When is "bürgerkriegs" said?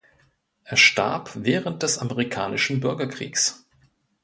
2.79-3.67